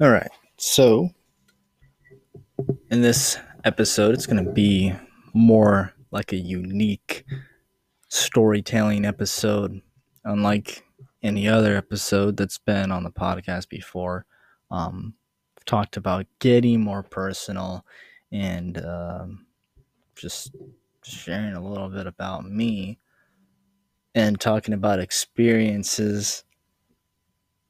[0.00, 0.30] All right.
[0.58, 1.10] So,
[2.88, 4.94] in this episode, it's going to be
[5.34, 7.24] more like a unique
[8.08, 9.82] storytelling episode,
[10.24, 10.84] unlike
[11.24, 14.24] any other episode that's been on the podcast before.
[14.70, 15.14] Um,
[15.58, 17.84] I've talked about getting more personal
[18.30, 19.46] and um,
[20.14, 20.54] just
[21.02, 23.00] sharing a little bit about me
[24.14, 26.44] and talking about experiences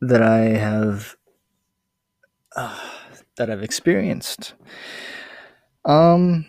[0.03, 1.17] that I have
[2.57, 2.79] uh,
[3.37, 4.55] that I've experienced.
[5.85, 6.47] Um,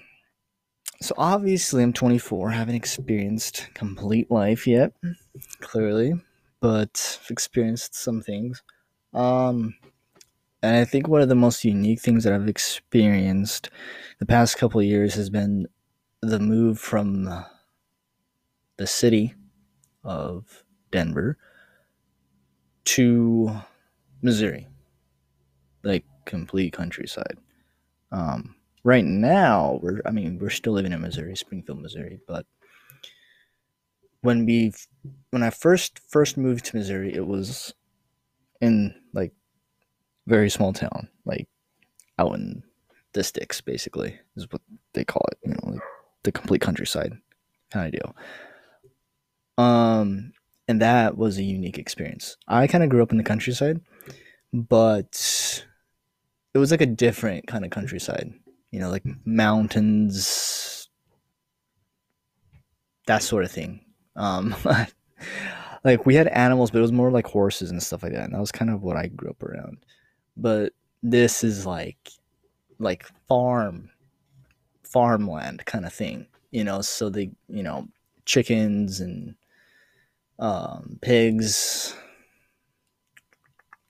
[1.02, 4.92] so obviously I'm 24, haven't experienced complete life yet,
[5.62, 6.14] clearly,
[6.60, 8.62] but I've experienced some things.
[9.14, 9.76] Um,
[10.62, 13.70] and I think one of the most unique things that I've experienced
[14.20, 15.68] the past couple years has been
[16.22, 17.24] the move from
[18.78, 19.36] the city
[20.04, 21.38] of Denver
[22.86, 23.62] to
[24.22, 24.68] Missouri,
[25.84, 27.38] like complete countryside.
[28.12, 32.46] Um, right now, we're I mean we're still living in Missouri, Springfield, Missouri, but
[34.22, 34.74] when we
[35.32, 37.74] when I first first moved to Missouri, it was
[38.62, 39.32] in like
[40.28, 41.48] very small town, like
[42.18, 42.64] out in
[43.14, 44.62] the sticks, basically is what
[44.94, 45.40] they call it.
[45.44, 45.82] You know, like
[46.24, 47.18] the complete countryside
[47.72, 48.16] kind of deal.
[49.58, 50.32] Um,
[50.68, 52.38] and that was a unique experience.
[52.48, 53.82] I kind of grew up in the countryside,
[54.54, 55.64] but
[56.60, 58.34] it was like a different kind of countryside.
[58.72, 60.90] You know, like mountains,
[63.08, 63.80] that sort of thing.
[64.16, 64.54] Um,
[65.84, 68.26] like we had animals, but it was more like horses and stuff like that.
[68.26, 69.78] And that was kind of what I grew up around.
[70.38, 72.12] But this is like
[72.78, 73.90] like farm
[74.84, 77.88] farmland kind of thing, you know, so the you know,
[78.26, 79.36] chickens and
[80.40, 81.96] um, pigs,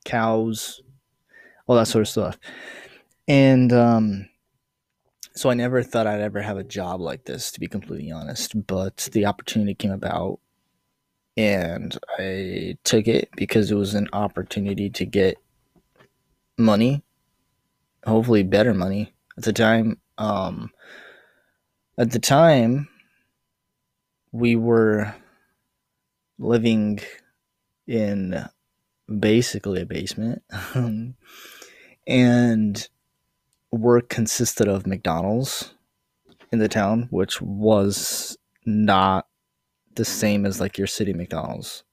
[0.06, 0.82] cows,
[1.70, 2.40] all that sort of stuff.
[3.28, 4.28] And um,
[5.36, 8.66] so I never thought I'd ever have a job like this, to be completely honest.
[8.66, 10.40] But the opportunity came about,
[11.38, 15.38] and I took it because it was an opportunity to get
[16.58, 17.04] money,
[18.04, 19.14] hopefully better money.
[19.38, 20.72] At the time, um,
[22.00, 22.90] at the time,
[24.32, 25.14] we were
[26.40, 27.00] living
[27.86, 28.44] in
[29.20, 30.42] basically a basement.
[32.10, 32.90] and
[33.72, 35.76] work consisted of McDonald's
[36.52, 39.28] in the town, which was not
[39.96, 41.84] the same as like your city McDonald's.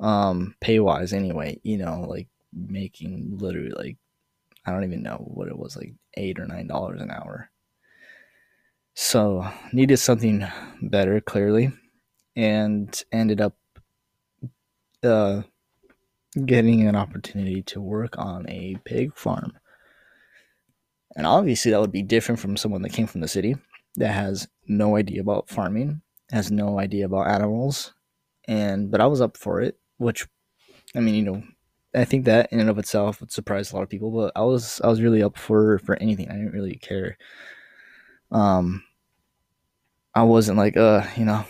[0.00, 3.96] Um, pay wise, anyway, you know, like making literally like
[4.66, 7.50] I don't even know what it was, like eight or nine dollars an hour.
[8.94, 10.44] So needed something
[10.82, 11.72] better, clearly,
[12.36, 13.56] and ended up
[15.02, 15.42] uh,
[16.46, 19.52] getting an opportunity to work on a pig farm.
[21.14, 23.56] And obviously, that would be different from someone that came from the city
[23.96, 26.00] that has no idea about farming,
[26.30, 27.92] has no idea about animals.
[28.48, 30.26] And, but I was up for it, which,
[30.96, 31.42] I mean, you know,
[31.94, 34.40] I think that in and of itself would surprise a lot of people, but I
[34.40, 36.30] was, I was really up for, for anything.
[36.30, 37.18] I didn't really care.
[38.30, 38.82] Um,
[40.14, 41.44] I wasn't like, uh, you know,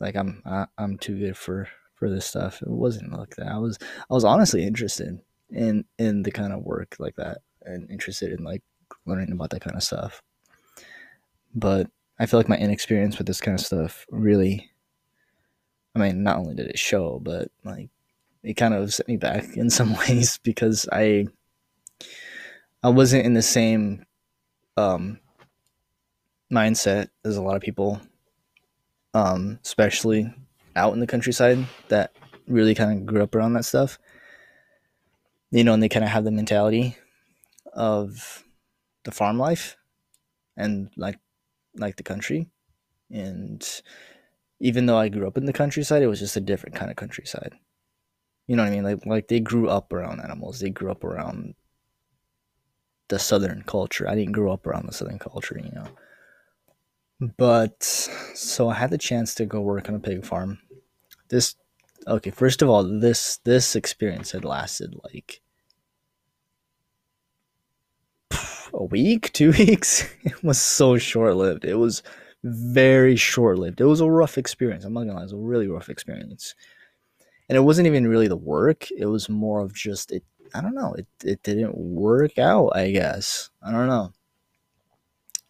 [0.00, 2.62] like I'm, I, I'm too good for, for this stuff.
[2.62, 3.48] It wasn't like that.
[3.48, 5.18] I was I was honestly interested
[5.50, 8.62] in in the kind of work like that and interested in like
[9.04, 10.22] learning about that kind of stuff.
[11.54, 14.70] But I feel like my inexperience with this kind of stuff really
[15.94, 17.88] I mean, not only did it show, but like
[18.42, 21.26] it kind of set me back in some ways because I
[22.82, 24.04] I wasn't in the same
[24.76, 25.18] um
[26.52, 28.00] mindset as a lot of people
[29.14, 30.32] um especially
[30.76, 32.12] out in the countryside that
[32.46, 33.98] really kind of grew up around that stuff.
[35.50, 36.96] You know, and they kind of have the mentality
[37.72, 38.44] of
[39.04, 39.76] the farm life
[40.56, 41.18] and like
[41.76, 42.48] like the country.
[43.10, 43.64] And
[44.60, 46.96] even though I grew up in the countryside, it was just a different kind of
[46.96, 47.54] countryside.
[48.46, 48.84] You know what I mean?
[48.84, 50.60] Like like they grew up around animals.
[50.60, 51.54] They grew up around
[53.08, 54.08] the southern culture.
[54.08, 55.88] I didn't grow up around the southern culture, you know.
[57.38, 60.58] But so I had the chance to go work on a pig farm
[61.28, 61.56] this
[62.06, 65.40] okay first of all this this experience had lasted like
[68.76, 70.08] a week two weeks?
[70.22, 71.64] It was so short-lived.
[71.64, 72.02] It was
[72.44, 73.80] very short-lived.
[73.80, 74.84] It was a rough experience.
[74.84, 76.54] I'm not gonna lie it was a really rough experience.
[77.48, 78.88] And it wasn't even really the work.
[78.90, 80.24] It was more of just it
[80.54, 83.50] i don't know it, it didn't work out i guess.
[83.62, 84.12] I don't know.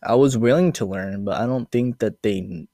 [0.03, 2.67] I was willing to learn but i don't think that they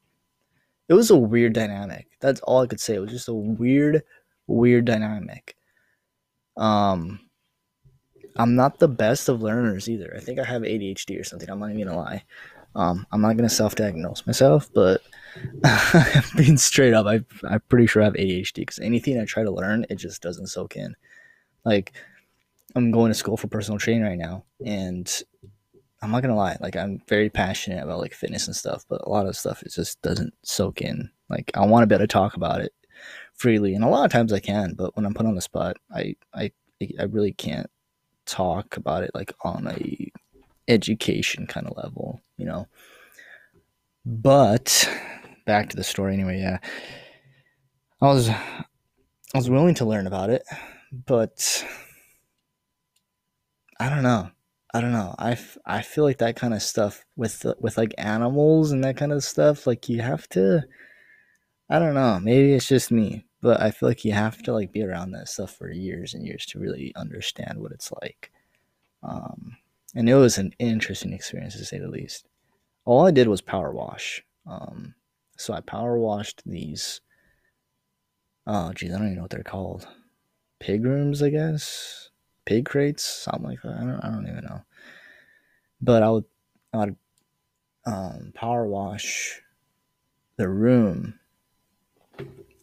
[0.89, 2.09] it was a weird dynamic.
[2.21, 2.95] That's all I could say.
[2.95, 4.03] It was just a weird,
[4.47, 5.57] weird dynamic.
[6.57, 7.21] Um,
[8.37, 10.13] I'm not the best of learners either.
[10.17, 11.49] I think I have ADHD or something.
[11.51, 12.25] I'm not even gonna lie.
[12.75, 15.03] Um, I'm not gonna self-diagnose myself, but
[16.37, 19.51] being straight up, I I'm pretty sure I have ADHD because anything I try to
[19.51, 20.95] learn, it just doesn't soak in.
[21.65, 21.93] Like
[22.75, 25.11] I'm going to school for personal training right now, and
[26.03, 29.09] I'm not gonna lie, like I'm very passionate about like fitness and stuff, but a
[29.09, 31.11] lot of stuff it just doesn't soak in.
[31.31, 32.73] Like I want to be able to talk about it
[33.35, 35.77] freely, and a lot of times I can, but when I'm put on the spot,
[35.95, 36.51] I I
[36.99, 37.71] I really can't
[38.27, 40.13] talk about it like on a
[40.69, 42.67] education kind of level, you know.
[44.05, 44.89] But
[45.47, 46.59] back to the story anyway, yeah.
[48.01, 48.65] I was I
[49.35, 50.43] was willing to learn about it,
[51.07, 51.65] but
[53.79, 54.31] I don't know.
[54.75, 55.15] I don't know.
[55.19, 55.35] I,
[55.83, 59.67] feel like that kind of stuff with with like animals and that kind of stuff,
[59.67, 60.63] like you have to
[61.73, 62.21] I don't know.
[62.21, 65.29] Maybe it's just me, but I feel like you have to like be around that
[65.29, 68.31] stuff for years and years to really understand what it's like.
[69.03, 69.57] Um,
[69.95, 72.27] and it was an interesting experience to say the least.
[72.85, 74.23] All I did was power wash.
[74.47, 74.95] Um,
[75.39, 77.01] so I power washed these.
[78.47, 79.89] Oh, geez, I don't even know what they're called.
[80.61, 82.11] Pig rooms, I guess.
[82.45, 83.77] Pig crates, something like that.
[83.79, 84.63] I don't, I don't even know.
[85.81, 86.25] But I would,
[86.73, 86.97] I would
[87.87, 89.41] um, power wash
[90.37, 91.19] the room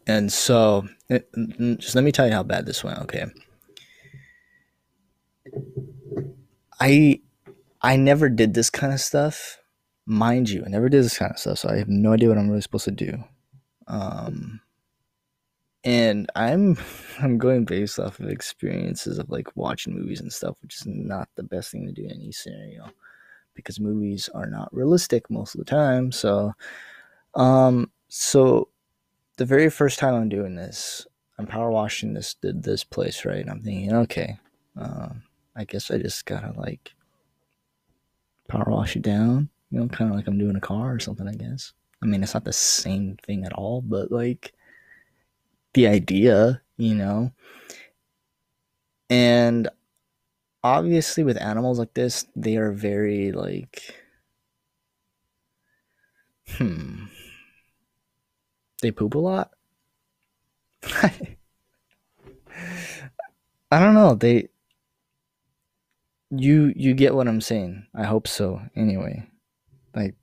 [0.09, 1.29] and so, it,
[1.77, 2.97] just let me tell you how bad this went.
[3.03, 3.25] Okay.
[6.79, 7.21] I
[7.83, 9.59] I never did this kind of stuff,
[10.07, 10.63] mind you.
[10.65, 12.61] I never did this kind of stuff, so I have no idea what I'm really
[12.61, 13.23] supposed to do.
[13.85, 14.61] Um,
[15.83, 16.77] and I'm
[17.19, 21.29] I'm going based off of experiences of like watching movies and stuff, which is not
[21.35, 22.89] the best thing to do in any scenario
[23.53, 26.11] because movies are not realistic most of the time.
[26.11, 26.53] So,
[27.35, 28.69] um, so
[29.37, 31.05] the very first time I'm doing this,
[31.37, 33.41] I'm power washing this this place right.
[33.41, 34.37] And I'm thinking, okay,
[34.79, 35.09] uh,
[35.55, 36.93] I guess I just gotta like
[38.47, 41.27] power wash it down, you know, kind of like I'm doing a car or something.
[41.27, 41.73] I guess.
[42.01, 44.53] I mean, it's not the same thing at all, but like
[45.79, 47.31] the idea, you know.
[49.09, 49.69] And
[50.61, 53.95] obviously, with animals like this, they are very like,
[56.49, 57.05] hmm
[58.81, 59.51] they poop a lot.
[63.71, 64.15] I don't know.
[64.15, 64.49] They
[66.31, 67.87] you you get what I'm saying.
[67.93, 68.61] I hope so.
[68.75, 69.27] Anyway,
[69.95, 70.15] like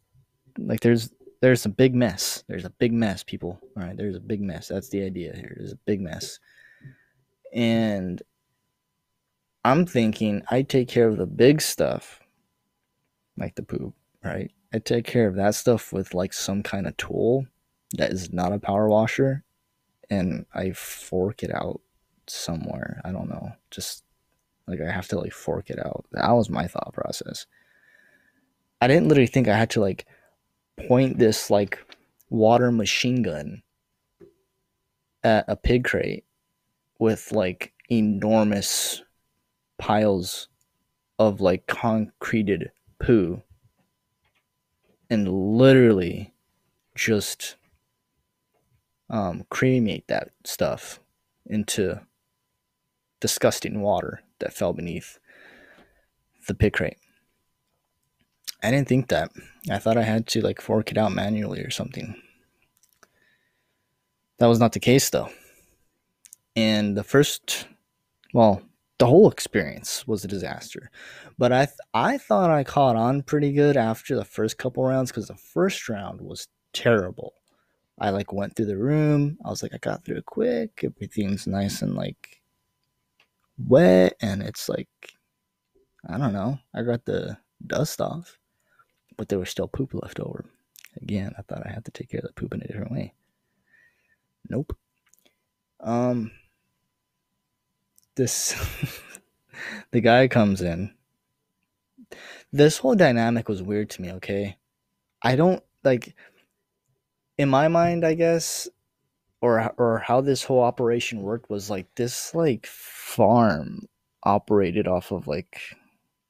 [0.59, 2.45] like there's there's a big mess.
[2.49, 3.59] There's a big mess, people.
[3.77, 4.69] All right, there's a big mess.
[4.69, 5.55] That's the idea here.
[5.57, 6.39] There's a big mess.
[7.53, 8.23] And
[9.65, 12.21] I'm thinking I take care of the big stuff,
[13.37, 14.51] like the poop, right?
[14.73, 17.47] I take care of that stuff with like some kind of tool
[17.97, 19.45] that is not a power washer
[20.11, 21.81] and I fork it out
[22.27, 23.01] somewhere.
[23.05, 23.53] I don't know.
[23.71, 24.05] Just
[24.67, 26.05] like I have to like fork it out.
[26.13, 27.47] That was my thought process.
[28.81, 30.07] I didn't literally think I had to like
[30.77, 31.79] point this like
[32.31, 33.63] water machine gun
[35.25, 36.25] at a pig crate
[36.99, 39.03] with like enormous
[39.79, 40.49] piles
[41.19, 43.43] of like concreted poo
[45.11, 46.33] and literally
[46.95, 47.57] just
[49.09, 51.01] um, cremate that stuff
[51.47, 52.01] into
[53.21, 55.19] disgusting water that fell beneath
[56.49, 56.99] the pig crate.
[58.63, 59.31] I didn't think that.
[59.71, 62.21] I thought I had to like fork it out manually or something.
[64.39, 65.31] That was not the case though.
[66.55, 67.67] And the first,
[68.33, 68.63] well,
[68.99, 70.91] the whole experience was a disaster.
[71.39, 75.11] But I th- I thought I caught on pretty good after the first couple rounds
[75.11, 77.35] because the first round was terrible.
[77.99, 79.39] I like went through the room.
[79.45, 80.83] I was like, I got through it quick.
[80.85, 82.41] Everything's nice and like
[83.59, 84.89] wet, and it's like,
[86.09, 86.59] I don't know.
[86.75, 88.39] I got the dust off,
[89.17, 90.45] but there was still poop left over.
[91.01, 93.15] Again, I thought I had to take care of the poop in a different way.
[94.49, 94.77] Nope.
[95.81, 96.31] Um,
[98.15, 98.55] this
[99.91, 100.93] the guy comes in.
[102.53, 104.13] This whole dynamic was weird to me.
[104.13, 104.57] Okay,
[105.23, 106.15] I don't like
[107.39, 108.69] in my mind, I guess,
[109.41, 113.87] or or how this whole operation worked was like this like farm
[114.23, 115.61] operated off of like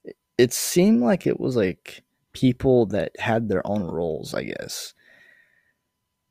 [0.04, 2.02] it, it seemed like it was like
[2.36, 4.92] people that had their own roles, I guess.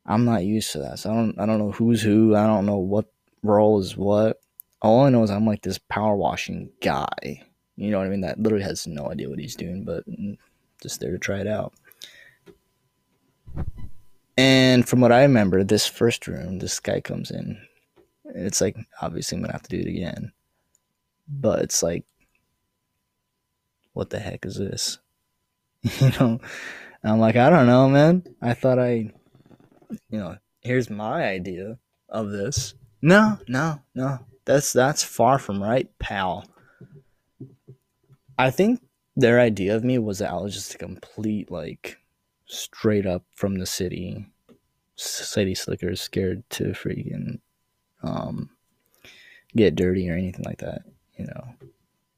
[0.06, 1.00] I'm not used to that.
[1.00, 2.36] So I don't I don't know who's who.
[2.36, 4.40] I don't know what role is what.
[4.82, 7.44] All I know is I'm like this power washing guy.
[7.76, 8.22] You know what I mean?
[8.22, 10.38] That literally has no idea what he's doing, but mm,
[10.82, 11.74] just there to try it out.
[14.38, 17.58] And from what I remember, this first room, this guy comes in.
[18.26, 20.34] It's like obviously I'm gonna have to do it again,
[21.28, 22.06] but it's like
[23.94, 25.00] what the heck is this?
[26.00, 26.40] you know,
[27.04, 28.24] I'm like, I don't know, man.
[28.42, 29.12] I thought I,
[30.10, 31.78] you know, here's my idea
[32.10, 32.74] of this.
[33.02, 34.20] No, no, no.
[34.46, 36.46] That's that's far from right, pal.
[38.38, 38.82] I think
[39.16, 41.98] their idea of me was that I was just a complete like
[42.46, 44.28] straight up from the city
[44.96, 47.40] city slickers scared to freaking
[48.04, 48.50] um
[49.56, 50.82] get dirty or anything like that,
[51.18, 51.56] you know.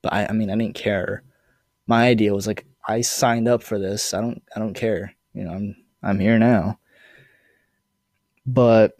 [0.01, 1.24] But I, I mean I didn't care.
[1.86, 4.13] My idea was like I signed up for this.
[4.13, 5.13] I don't I don't care.
[5.34, 6.79] You know, I'm I'm here now.
[8.46, 8.94] But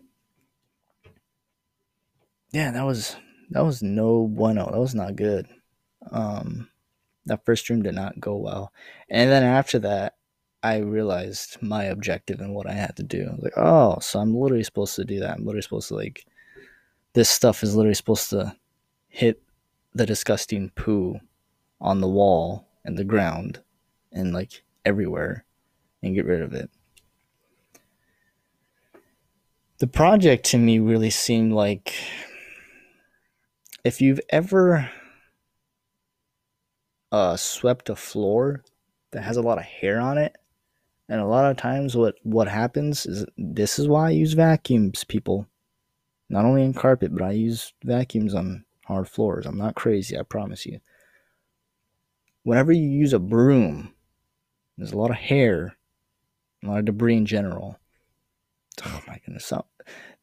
[2.52, 3.16] yeah, that was
[3.52, 4.70] that was no bueno.
[4.70, 5.48] That was not good.
[6.12, 6.70] Um
[7.26, 8.72] that first stream did not go well.
[9.10, 10.16] And then after that,
[10.64, 13.36] I realized my objective and what I had to do.
[13.40, 15.32] like, oh, so I'm literally supposed to do that.
[15.38, 16.26] I'm literally supposed to like
[17.14, 18.56] this stuff is literally supposed to
[19.08, 19.42] hit
[19.94, 21.20] the disgusting poo
[21.80, 23.62] on the wall and the ground
[24.12, 25.46] and like everywhere
[26.02, 26.70] and get rid of it.
[29.80, 31.94] The project to me really seemed like
[33.84, 34.90] if you've ever
[37.12, 38.64] uh, swept a floor
[39.12, 40.36] that has a lot of hair on it,
[41.10, 45.04] and a lot of times what what happens is this is why I use vacuums,
[45.04, 45.48] people.
[46.30, 49.46] Not only in carpet, but I use vacuums on hard floors.
[49.46, 50.80] I'm not crazy, I promise you.
[52.44, 53.94] Whenever you use a broom,
[54.78, 55.76] there's a lot of hair,
[56.64, 57.80] a lot of debris in general.
[58.86, 59.52] Oh my goodness.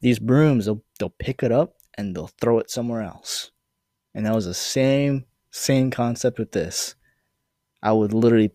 [0.01, 3.51] These brooms, they'll, they'll pick it up and they'll throw it somewhere else.
[4.13, 6.95] And that was the same same concept with this.
[7.81, 8.51] I would literally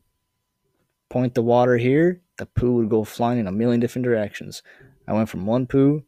[1.09, 4.62] point the water here, the poo would go flying in a million different directions.
[5.09, 6.04] I went from one poo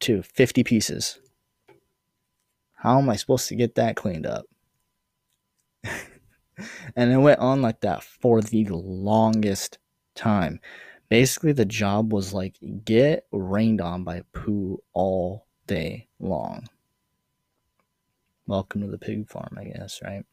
[0.00, 1.18] to 50 pieces.
[2.74, 4.46] How am I supposed to get that cleaned up?
[6.96, 9.78] and it went on like that for the longest
[10.14, 10.60] time.
[11.08, 16.66] Basically, the job was like get rained on by poo all day long
[18.48, 20.24] welcome to the pig farm, I guess, right?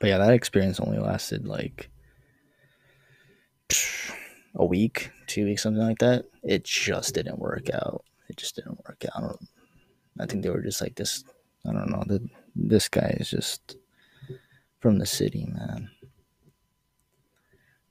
[0.00, 1.90] But yeah, that experience only lasted like
[4.56, 6.24] a week, two weeks, something like that.
[6.42, 8.02] It just didn't work out.
[8.28, 9.38] It just didn't work out.
[10.18, 11.22] I, I think they were just like this.
[11.68, 12.02] I don't know.
[12.06, 13.76] The, this guy is just
[14.80, 15.90] from the city, man.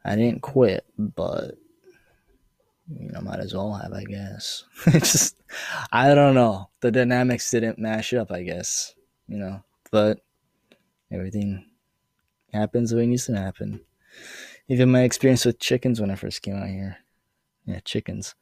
[0.03, 1.55] I didn't quit, but
[2.91, 4.63] you know, might as well have, I guess.
[4.89, 5.35] just,
[5.91, 6.69] I don't know.
[6.81, 8.95] The dynamics didn't mash up, I guess,
[9.27, 10.19] you know, but
[11.11, 11.65] everything
[12.51, 13.81] happens the way it needs to happen.
[14.67, 16.97] Even my experience with chickens when I first came out here.
[17.65, 18.35] Yeah, chickens.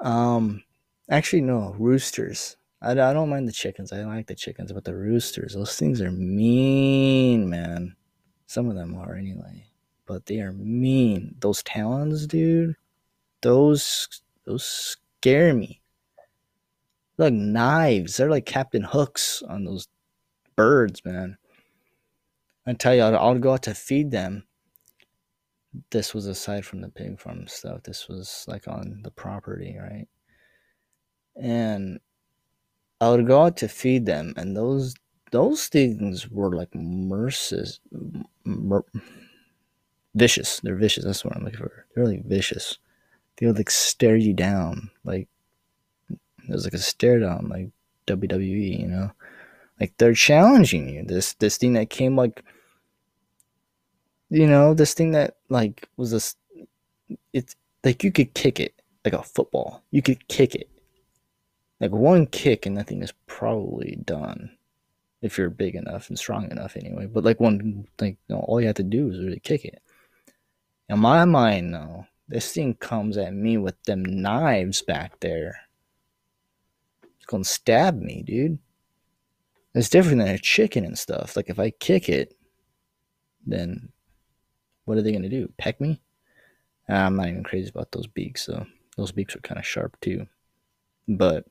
[0.00, 0.64] Um,
[1.08, 2.56] actually, no, roosters.
[2.82, 3.92] I, I don't mind the chickens.
[3.92, 7.96] I like the chickens, but the roosters, those things are mean, man.
[8.46, 9.66] Some of them are anyway,
[10.06, 11.36] but they are mean.
[11.40, 12.76] Those talons, dude
[13.42, 14.08] those
[14.46, 15.82] those scare me.
[17.16, 18.16] They're like knives.
[18.16, 19.88] They're like Captain Hooks on those
[20.56, 21.36] birds, man.
[22.66, 24.44] I tell you, I'll, I'll go out to feed them.
[25.90, 27.82] This was aside from the pig farm stuff.
[27.82, 30.06] This was like on the property, right?
[31.36, 31.98] And
[33.02, 34.94] I would go out to feed them, and those
[35.30, 37.80] those things were like merciless,
[38.44, 38.84] mer-
[40.14, 40.60] vicious.
[40.60, 41.04] They're vicious.
[41.04, 41.86] That's what I'm looking for.
[41.94, 42.78] They're really vicious
[43.36, 45.28] they would like stare you down like
[46.10, 46.18] it
[46.48, 47.70] was like a stare down like
[48.06, 49.12] WWE, you know?
[49.80, 51.04] Like they're challenging you.
[51.04, 52.42] This this thing that came like
[54.30, 56.36] you know, this thing that like was this
[57.32, 59.82] it's like you could kick it like a football.
[59.90, 60.68] You could kick it.
[61.82, 64.56] Like one kick and that thing is probably done.
[65.20, 67.06] If you're big enough and strong enough anyway.
[67.06, 69.82] But like one like you know, all you have to do is really kick it.
[70.88, 75.56] In my mind though, this thing comes at me with them knives back there.
[77.16, 78.60] It's gonna stab me, dude.
[79.74, 81.34] It's different than a chicken and stuff.
[81.36, 82.36] Like if I kick it,
[83.44, 83.88] then
[84.84, 85.52] what are they gonna do?
[85.58, 86.00] Peck me?
[86.88, 90.28] I'm not even crazy about those beaks, so those beaks are kind of sharp too.
[91.08, 91.44] But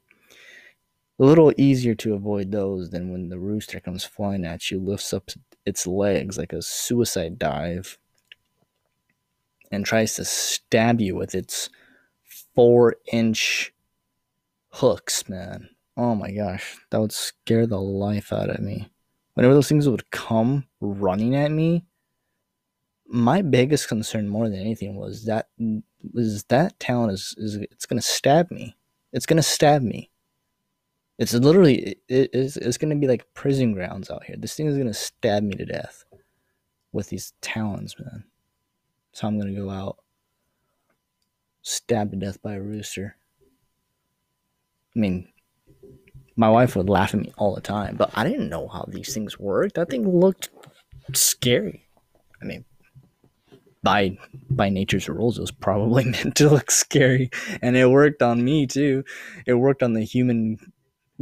[1.21, 5.13] a little easier to avoid those than when the rooster comes flying at you, lifts
[5.13, 5.29] up
[5.67, 7.99] its legs like a suicide dive,
[9.71, 11.69] and tries to stab you with its
[12.55, 13.71] four inch
[14.69, 15.69] hooks, man.
[15.95, 18.89] Oh my gosh, that would scare the life out of me.
[19.35, 21.85] Whenever those things would come running at me,
[23.05, 25.49] my biggest concern more than anything was that
[26.13, 28.75] was that talon is, is it's gonna stab me.
[29.13, 30.10] It's gonna stab me.
[31.21, 34.35] It's literally it is it's gonna be like prison grounds out here.
[34.39, 36.03] This thing is gonna stab me to death.
[36.91, 38.23] with these talons, man.
[39.13, 39.97] So I'm gonna go out,
[41.61, 43.17] stabbed to death by a rooster.
[44.95, 45.27] I mean,
[46.35, 49.13] my wife would laugh at me all the time, but I didn't know how these
[49.13, 49.75] things worked.
[49.75, 50.49] That thing looked
[51.13, 51.87] scary.
[52.41, 52.65] I mean,
[53.83, 54.17] by
[54.49, 57.29] by nature's rules, it was probably meant to look scary,
[57.61, 59.03] and it worked on me too.
[59.45, 60.57] It worked on the human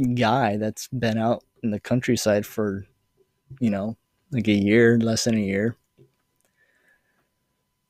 [0.04, 2.86] guy that's been out in the countryside for,
[3.60, 3.96] you know,
[4.32, 5.76] like a year, less than a year.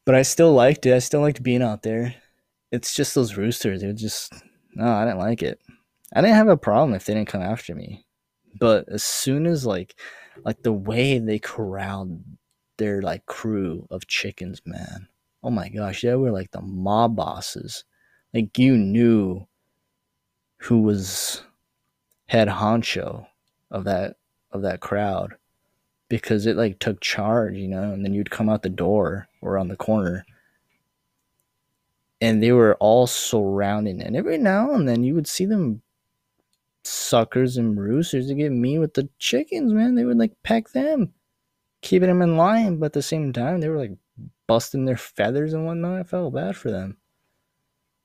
[0.04, 0.94] But I still liked it.
[0.94, 2.14] I still liked being out there.
[2.72, 3.82] It's just those roosters.
[3.82, 4.32] It was just
[4.74, 5.60] no, I didn't like it.
[6.14, 8.06] I didn't have a problem if they didn't come after me.
[8.58, 9.94] But as soon as like
[10.44, 12.22] like the way they corralled
[12.78, 15.08] their like crew of chickens, man.
[15.42, 17.84] Oh my gosh, they were like the mob bosses.
[18.32, 19.46] Like you knew
[20.58, 21.42] who was
[22.30, 23.26] head honcho
[23.72, 24.14] of that
[24.52, 25.34] of that crowd
[26.08, 29.58] because it like took charge, you know, and then you'd come out the door or
[29.58, 30.24] on the corner
[32.20, 34.00] and they were all surrounding.
[34.00, 35.82] And every now and then you would see them
[36.84, 39.96] suckers and roosters to get me with the chickens, man.
[39.96, 41.12] They would like peck them,
[41.82, 43.96] keeping them in line, but at the same time, they were like
[44.46, 45.98] busting their feathers and whatnot.
[45.98, 46.96] I felt bad for them.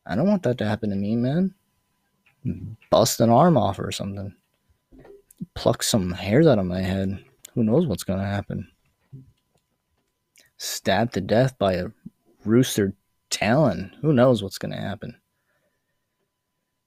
[0.03, 1.53] I don't want that to happen to me, man.
[2.45, 2.73] Mm-hmm.
[2.89, 4.33] Bust an arm off or something.
[5.53, 7.23] Pluck some hairs out of my head.
[7.53, 8.69] Who knows what's gonna happen?
[10.57, 11.87] Stabbed to death by a
[12.43, 12.93] rooster
[13.29, 13.95] talon.
[14.01, 15.15] Who knows what's gonna happen?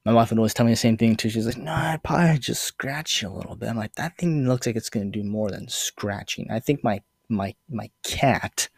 [0.08, 1.28] my wife would always tell me the same thing too.
[1.28, 4.48] She's like, "No, I'd probably just scratch you a little bit." I'm like, "That thing
[4.48, 8.70] looks like it's gonna do more than scratching." I think my my my cat,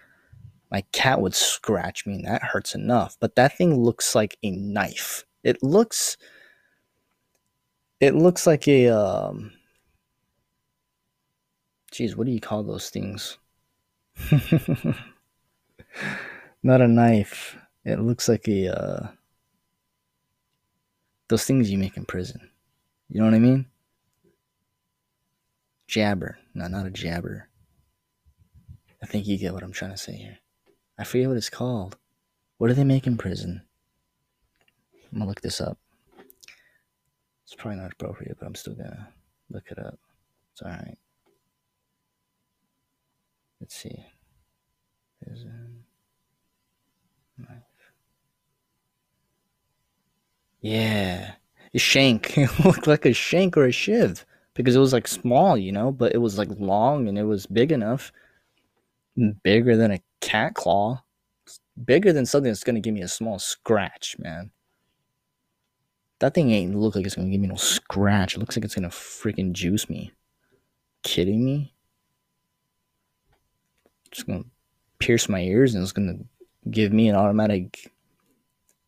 [0.72, 3.16] my cat would scratch me, and that hurts enough.
[3.20, 5.24] But that thing looks like a knife.
[5.44, 6.16] It looks.
[8.00, 9.52] It looks like a um.
[11.92, 13.36] Geez, what do you call those things?
[16.62, 17.56] Not a knife.
[17.84, 18.68] It looks like a.
[18.68, 19.08] Uh,
[21.28, 22.50] those things you make in prison.
[23.08, 23.66] You know what I mean?
[25.86, 26.38] Jabber.
[26.54, 27.48] No, not a jabber.
[29.02, 30.38] I think you get what I'm trying to say here.
[30.98, 31.96] I forget what it's called.
[32.58, 33.62] What do they make in prison?
[35.12, 35.78] I'm gonna look this up.
[37.50, 39.08] It's probably not appropriate, but I'm still gonna
[39.50, 39.98] look it up.
[40.52, 40.96] It's alright.
[43.60, 44.06] Let's see.
[45.20, 45.82] Prison.
[50.60, 51.32] Yeah.
[51.74, 52.34] A shank.
[52.38, 55.90] It looked like a shank or a shiv because it was like small, you know,
[55.90, 58.12] but it was like long and it was big enough.
[59.42, 61.02] Bigger than a cat claw.
[61.84, 64.52] Bigger than something that's to give me a small scratch, man.
[66.20, 68.34] That thing ain't look like it's to give me no scratch.
[68.34, 70.12] It looks like it's to freaking juice me.
[71.02, 71.74] Kidding me?
[74.12, 74.44] It's to
[74.98, 76.24] pierce my ears and it's to
[76.70, 77.90] give me an automatic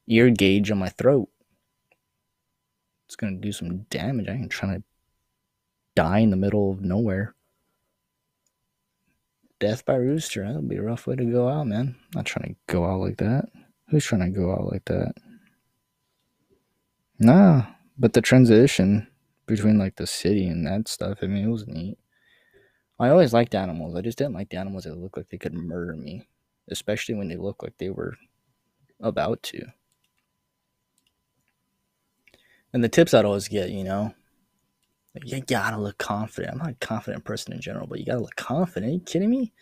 [0.07, 1.29] ear gauge on my throat
[3.13, 4.27] it's gonna do some damage.
[4.27, 4.83] I ain't trying to
[5.95, 7.35] die in the middle of nowhere.
[9.61, 11.95] Death by rooster, that'll be a rough way to go out, man.
[12.15, 13.51] Not trying to go out like that.
[13.91, 15.13] Who's trying to go out like that?
[17.23, 17.67] Nah,
[17.99, 19.09] but the transition
[19.47, 21.99] between like the city and that stuff, I mean, it was neat.
[23.01, 23.97] I always liked animals.
[23.97, 26.29] I just didn't like the animals that looked like they could murder me,
[26.71, 28.17] especially when they looked like they were
[29.01, 29.63] about to.
[32.73, 34.15] And the tips I'd always get, you know,
[35.15, 36.55] like, you gotta look confident.
[36.55, 38.91] I'm not a confident person in general, but you gotta look confident.
[38.91, 39.53] Are you kidding me?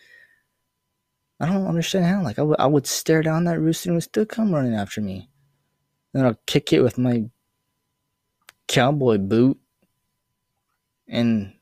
[1.39, 2.23] I don't understand how.
[2.23, 4.75] Like, I, w- I would stare down that rooster and it would still come running
[4.75, 5.29] after me.
[6.13, 7.25] Then I'll kick it with my
[8.71, 9.59] cowboy boot.
[11.07, 11.53] And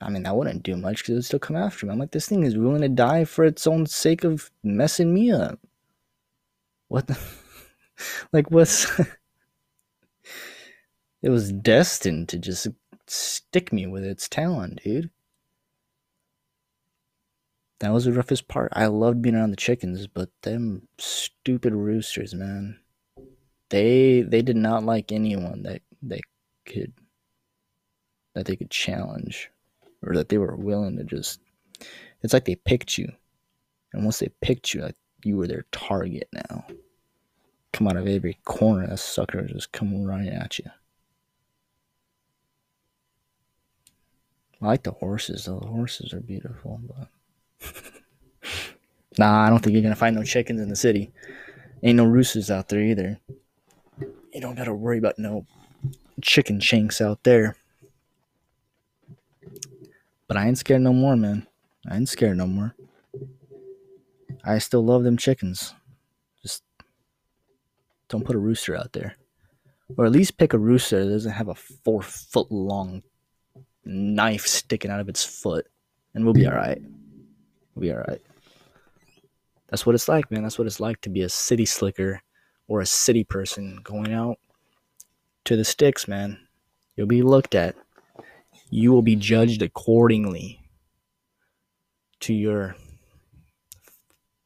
[0.00, 1.92] I mean, that wouldn't do much because it would still come after me.
[1.92, 5.32] I'm like, this thing is willing to die for its own sake of messing me
[5.32, 5.58] up.
[6.88, 7.18] What the?
[8.32, 9.00] like, what's.
[11.22, 12.66] It was destined to just
[13.06, 15.08] stick me with its talon, dude.
[17.78, 18.72] That was the roughest part.
[18.74, 22.80] I loved being around the chickens, but them stupid roosters, man.
[23.70, 26.20] They they did not like anyone that they
[26.66, 26.92] could
[28.34, 29.50] that they could challenge
[30.02, 31.40] or that they were willing to just
[32.22, 33.10] it's like they picked you.
[33.92, 36.64] And once they picked you, like you were their target now.
[37.72, 40.66] Come out of every corner, that sucker just come running at you.
[44.60, 45.58] I like the horses though.
[45.58, 47.72] The horses are beautiful, but
[49.18, 51.12] nah, I don't think you're gonna find no chickens in the city.
[51.82, 53.18] Ain't no roosters out there either.
[54.32, 55.46] You don't gotta worry about no
[56.20, 57.56] chicken shanks out there.
[60.28, 61.46] But I ain't scared no more, man.
[61.88, 62.74] I ain't scared no more.
[64.44, 65.74] I still love them chickens.
[66.42, 66.62] Just
[68.08, 69.16] don't put a rooster out there.
[69.96, 73.02] Or at least pick a rooster that doesn't have a four foot long
[73.84, 75.66] knife sticking out of its foot.
[76.14, 76.80] And we'll be alright.
[77.74, 78.22] We'll be alright.
[79.68, 80.42] That's what it's like, man.
[80.42, 82.22] That's what it's like to be a city slicker
[82.68, 84.38] or a city person going out
[85.44, 86.38] to the sticks, man.
[86.96, 87.74] You'll be looked at.
[88.70, 90.60] You will be judged accordingly
[92.20, 92.76] to your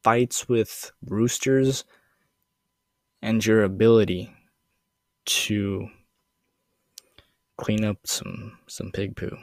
[0.03, 1.85] fights with roosters
[3.21, 4.31] and your ability
[5.25, 5.89] to
[7.57, 9.37] clean up some some pig poo.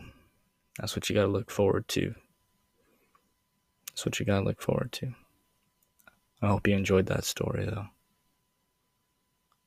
[0.78, 2.14] That's what you got to look forward to.
[3.88, 5.14] That's what you got to look forward to.
[6.42, 7.86] I hope you enjoyed that story though.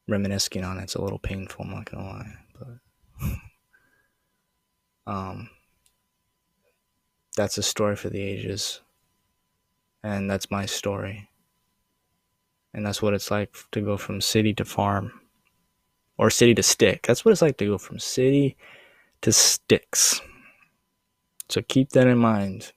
[0.08, 3.32] Reminiscing on it's a little painful, I'm not gonna lie, but
[5.12, 5.50] um
[7.38, 8.82] that's a story for the ages.
[10.04, 11.30] And that's my story.
[12.74, 15.12] And that's what it's like to go from city to farm
[16.17, 17.06] or city to stick.
[17.08, 18.58] That's what it's like to go from city
[19.22, 20.20] to sticks.
[21.50, 22.74] So keep that in mind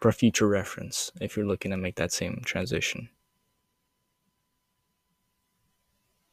[0.00, 3.08] for future reference if you're looking to make that same transition.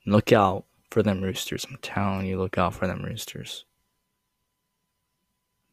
[0.06, 1.66] Look out for them roosters.
[1.70, 3.66] I'm telling you, look out for them roosters.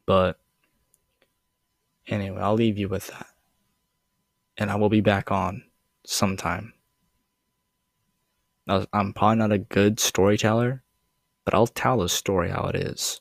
[0.05, 0.39] But
[2.07, 3.27] anyway, I'll leave you with that.
[4.57, 5.63] And I will be back on
[6.05, 6.73] sometime.
[8.67, 10.83] I'm probably not a good storyteller,
[11.43, 13.19] but I'll tell the story how it is.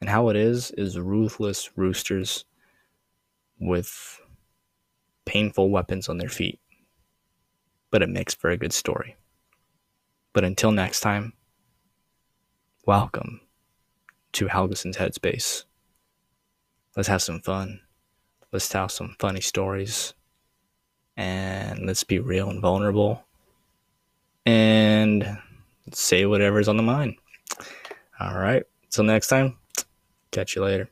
[0.00, 2.44] And how it is is ruthless roosters
[3.60, 4.20] with
[5.26, 6.60] painful weapons on their feet.
[7.90, 9.16] But it makes for a good story.
[10.32, 11.32] But until next time,
[12.86, 13.40] welcome
[14.32, 15.64] to Helgeson's Headspace.
[16.96, 17.80] Let's have some fun.
[18.52, 20.14] Let's tell some funny stories.
[21.16, 23.24] And let's be real and vulnerable.
[24.44, 25.38] And
[25.92, 27.16] say whatever's on the mind.
[28.20, 28.64] All right.
[28.90, 29.56] Till next time,
[30.30, 30.90] catch you later.